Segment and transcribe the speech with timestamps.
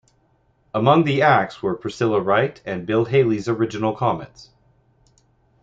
[0.73, 4.49] Among the acts were Priscilla Wright, and Bill Haley's Original Comets.